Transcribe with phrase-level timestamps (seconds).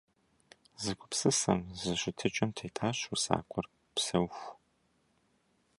[0.83, 4.49] Зы гупсысэм, зы щытыкӀэм тетащ усакӀуэр псэуху.